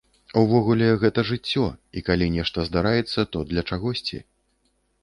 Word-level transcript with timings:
Увогуле, 0.39 0.87
гэта 1.03 1.25
жыццё, 1.31 1.67
і 2.01 2.05
калі 2.09 2.33
нешта 2.37 2.67
здараецца, 2.71 3.19
то 3.35 3.47
для 3.53 3.61
чагосьці. 3.71 4.17